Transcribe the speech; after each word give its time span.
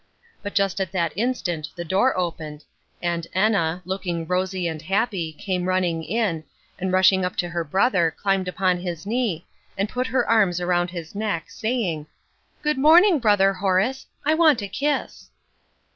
But 0.41 0.55
just 0.55 0.81
at 0.81 0.91
that 0.93 1.13
instant 1.15 1.69
the 1.75 1.85
door 1.85 2.17
opened, 2.17 2.63
and 3.03 3.27
Enna, 3.35 3.83
looking 3.85 4.25
rosy 4.25 4.67
and 4.67 4.81
happy, 4.81 5.31
came 5.31 5.65
running 5.67 6.03
in, 6.03 6.43
and 6.79 6.91
rushing 6.91 7.23
up 7.23 7.35
to 7.35 7.49
her 7.49 7.63
brother, 7.63 8.09
climbed 8.09 8.47
upon 8.47 8.79
his 8.79 9.05
knee, 9.05 9.45
and 9.77 9.87
put 9.87 10.07
her 10.07 10.27
arms 10.27 10.59
around 10.59 10.89
his 10.89 11.13
neck, 11.13 11.51
saying, 11.51 12.07
"Good 12.63 12.79
morning, 12.79 13.19
brother 13.19 13.53
Horace. 13.53 14.07
I 14.25 14.33
want 14.33 14.63
a 14.63 14.67
kiss." 14.67 15.29